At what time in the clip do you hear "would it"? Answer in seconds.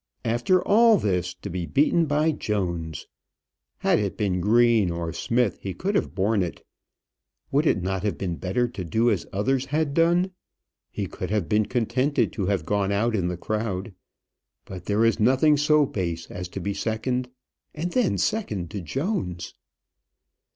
7.51-7.83